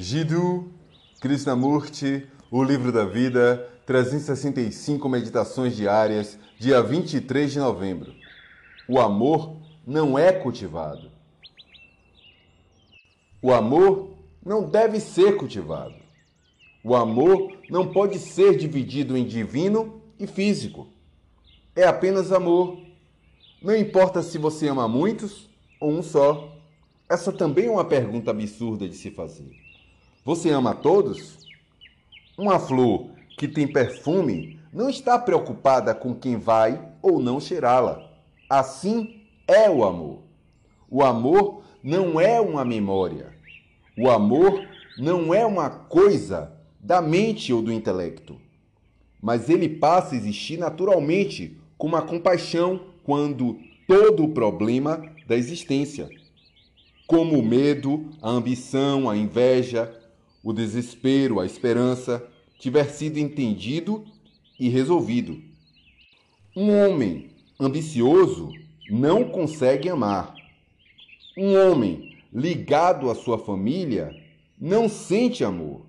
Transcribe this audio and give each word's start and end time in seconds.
Jiddu 0.00 0.70
Krishnamurti, 1.20 2.24
O 2.52 2.62
Livro 2.62 2.92
da 2.92 3.04
Vida, 3.04 3.68
365 3.84 5.08
Meditações 5.08 5.74
Diárias, 5.74 6.38
dia 6.56 6.80
23 6.80 7.50
de 7.50 7.58
novembro. 7.58 8.14
O 8.88 9.00
amor 9.00 9.56
não 9.84 10.16
é 10.16 10.30
cultivado. 10.30 11.10
O 13.42 13.52
amor 13.52 14.14
não 14.46 14.70
deve 14.70 15.00
ser 15.00 15.36
cultivado. 15.36 15.96
O 16.84 16.94
amor 16.94 17.58
não 17.68 17.88
pode 17.90 18.20
ser 18.20 18.56
dividido 18.56 19.16
em 19.16 19.26
divino 19.26 20.00
e 20.16 20.28
físico. 20.28 20.86
É 21.74 21.82
apenas 21.82 22.30
amor. 22.30 22.78
Não 23.60 23.74
importa 23.74 24.22
se 24.22 24.38
você 24.38 24.68
ama 24.68 24.86
muitos 24.86 25.50
ou 25.80 25.90
um 25.90 26.04
só. 26.04 26.56
Essa 27.08 27.32
também 27.32 27.66
é 27.66 27.70
uma 27.70 27.84
pergunta 27.84 28.30
absurda 28.30 28.88
de 28.88 28.94
se 28.94 29.10
fazer. 29.10 29.67
Você 30.28 30.50
ama 30.50 30.74
todos? 30.74 31.38
Uma 32.36 32.58
flor 32.58 33.08
que 33.38 33.48
tem 33.48 33.66
perfume 33.66 34.60
não 34.70 34.90
está 34.90 35.18
preocupada 35.18 35.94
com 35.94 36.14
quem 36.14 36.36
vai 36.36 36.86
ou 37.00 37.18
não 37.18 37.40
cheirá-la. 37.40 38.06
Assim 38.46 39.22
é 39.46 39.70
o 39.70 39.82
amor. 39.82 40.18
O 40.90 41.02
amor 41.02 41.62
não 41.82 42.20
é 42.20 42.38
uma 42.42 42.62
memória. 42.62 43.32
O 43.96 44.10
amor 44.10 44.68
não 44.98 45.32
é 45.32 45.46
uma 45.46 45.70
coisa 45.70 46.52
da 46.78 47.00
mente 47.00 47.50
ou 47.50 47.62
do 47.62 47.72
intelecto. 47.72 48.38
Mas 49.22 49.48
ele 49.48 49.66
passa 49.66 50.14
a 50.14 50.18
existir 50.18 50.58
naturalmente 50.58 51.56
como 51.78 51.96
a 51.96 52.02
compaixão 52.02 52.82
quando 53.02 53.58
todo 53.86 54.24
o 54.24 54.34
problema 54.34 55.02
da 55.26 55.34
existência, 55.34 56.06
como 57.06 57.38
o 57.38 57.42
medo, 57.42 58.10
a 58.20 58.28
ambição, 58.28 59.08
a 59.08 59.16
inveja, 59.16 59.94
o 60.42 60.52
desespero, 60.52 61.40
a 61.40 61.46
esperança, 61.46 62.26
tiver 62.58 62.84
sido 62.84 63.18
entendido 63.18 64.04
e 64.58 64.68
resolvido. 64.68 65.40
Um 66.56 66.70
homem 66.70 67.30
ambicioso 67.58 68.52
não 68.90 69.24
consegue 69.24 69.88
amar. 69.88 70.34
Um 71.36 71.54
homem 71.54 72.16
ligado 72.32 73.10
à 73.10 73.14
sua 73.14 73.38
família 73.38 74.14
não 74.60 74.88
sente 74.88 75.44
amor. 75.44 75.86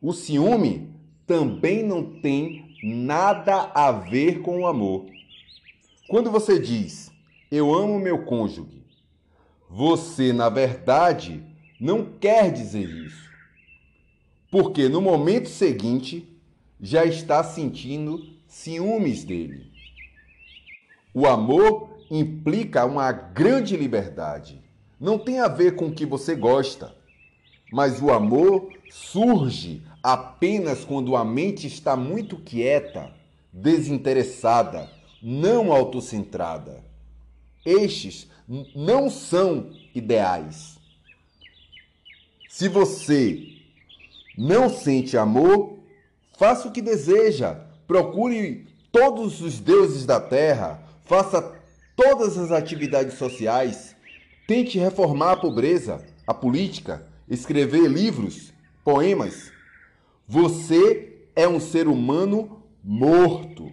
O 0.00 0.12
ciúme 0.12 0.90
também 1.26 1.82
não 1.82 2.20
tem 2.20 2.76
nada 2.82 3.70
a 3.74 3.90
ver 3.90 4.40
com 4.40 4.60
o 4.60 4.66
amor. 4.66 5.06
Quando 6.08 6.30
você 6.30 6.58
diz, 6.58 7.10
eu 7.50 7.74
amo 7.74 7.98
meu 7.98 8.24
cônjuge, 8.24 8.84
você, 9.68 10.32
na 10.32 10.48
verdade, 10.48 11.42
não 11.80 12.04
quer 12.04 12.52
dizer 12.52 12.88
isso. 12.88 13.28
Porque 14.50 14.88
no 14.88 15.00
momento 15.00 15.48
seguinte 15.48 16.26
já 16.80 17.04
está 17.04 17.42
sentindo 17.44 18.24
ciúmes 18.46 19.24
dele. 19.24 19.70
O 21.12 21.26
amor 21.26 21.98
implica 22.10 22.84
uma 22.84 23.12
grande 23.12 23.76
liberdade. 23.76 24.60
Não 24.98 25.18
tem 25.18 25.40
a 25.40 25.48
ver 25.48 25.76
com 25.76 25.86
o 25.86 25.92
que 25.92 26.06
você 26.06 26.34
gosta. 26.34 26.94
Mas 27.70 28.00
o 28.00 28.10
amor 28.10 28.72
surge 28.90 29.82
apenas 30.02 30.84
quando 30.84 31.14
a 31.14 31.24
mente 31.24 31.66
está 31.66 31.94
muito 31.94 32.38
quieta, 32.38 33.12
desinteressada, 33.52 34.90
não 35.22 35.72
autocentrada. 35.72 36.82
Estes 37.64 38.28
não 38.74 39.10
são 39.10 39.70
ideais. 39.94 40.77
Se 42.58 42.68
você 42.68 43.54
não 44.36 44.68
sente 44.68 45.16
amor, 45.16 45.78
faça 46.36 46.66
o 46.66 46.72
que 46.72 46.82
deseja. 46.82 47.54
Procure 47.86 48.66
todos 48.90 49.40
os 49.40 49.60
deuses 49.60 50.04
da 50.04 50.20
terra, 50.20 50.82
faça 51.04 51.56
todas 51.94 52.36
as 52.36 52.50
atividades 52.50 53.14
sociais, 53.14 53.94
tente 54.44 54.76
reformar 54.76 55.34
a 55.34 55.36
pobreza, 55.36 56.04
a 56.26 56.34
política, 56.34 57.06
escrever 57.28 57.86
livros, 57.86 58.52
poemas. 58.82 59.52
Você 60.26 61.28
é 61.36 61.46
um 61.46 61.60
ser 61.60 61.86
humano 61.86 62.64
morto. 62.82 63.72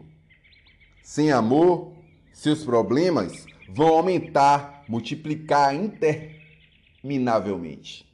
Sem 1.01 1.31
amor, 1.31 1.91
seus 2.31 2.63
problemas 2.63 3.47
vão 3.67 3.87
aumentar, 3.87 4.83
multiplicar 4.87 5.73
interminavelmente. 5.73 8.05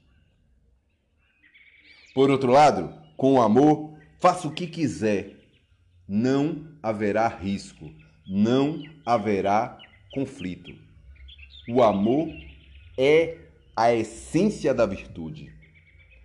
Por 2.14 2.30
outro 2.30 2.52
lado, 2.52 2.94
com 3.16 3.36
o 3.36 3.42
amor, 3.42 3.98
faça 4.20 4.48
o 4.48 4.54
que 4.54 4.68
quiser. 4.68 5.38
Não 6.08 6.68
haverá 6.84 7.28
risco, 7.28 7.90
não 8.28 8.84
haverá 9.06 9.78
conflito. 10.14 10.72
O 11.70 11.82
amor 11.82 12.28
é 12.98 13.38
a 13.76 13.94
essência 13.94 14.74
da 14.74 14.86
virtude. 14.86 15.54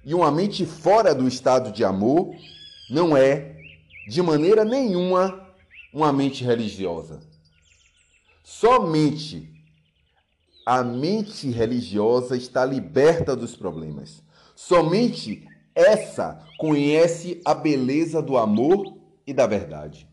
E 0.04 0.14
uma 0.14 0.30
mente 0.30 0.66
fora 0.66 1.14
do 1.14 1.28
estado 1.28 1.70
de 1.72 1.84
amor 1.84 2.34
não 2.90 3.16
é, 3.16 3.56
de 4.08 4.22
maneira 4.22 4.64
nenhuma, 4.64 5.54
uma 5.92 6.12
mente 6.12 6.44
religiosa. 6.44 7.20
Somente 8.42 9.52
a 10.64 10.82
mente 10.82 11.48
religiosa 11.48 12.36
está 12.36 12.64
liberta 12.64 13.36
dos 13.36 13.54
problemas. 13.54 14.20
Somente 14.54 15.46
essa 15.76 16.40
conhece 16.56 17.40
a 17.44 17.54
beleza 17.54 18.22
do 18.22 18.38
amor 18.38 18.96
e 19.26 19.34
da 19.34 19.46
verdade. 19.46 20.08